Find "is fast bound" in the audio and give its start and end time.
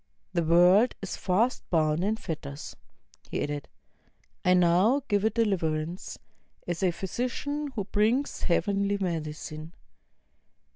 1.03-2.03